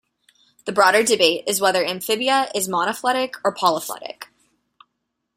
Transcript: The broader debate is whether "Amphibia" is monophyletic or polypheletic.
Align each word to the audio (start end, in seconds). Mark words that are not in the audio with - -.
The 0.65 0.71
broader 0.71 1.03
debate 1.03 1.43
is 1.45 1.61
whether 1.61 1.85
"Amphibia" 1.85 2.49
is 2.55 2.67
monophyletic 2.67 3.35
or 3.43 3.53
polypheletic. 3.53 4.23